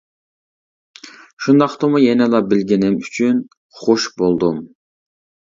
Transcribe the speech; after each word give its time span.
شۇنداقتىمۇ 1.47 2.01
يەنىلا 2.03 2.41
بىلگىنىم 2.53 2.97
ئۈچۈن 3.05 3.45
خۇش 3.83 4.09
بولدۇم. 4.23 4.61